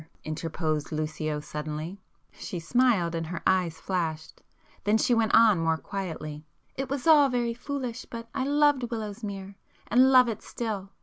[0.23, 2.01] interposed Lucio suddenly.
[2.31, 6.43] She smiled and her eyes flashed,—then she went on more quietly—
[6.75, 9.53] "It was all very foolish, but I loved Willowsmere,
[9.85, 10.89] and love it still.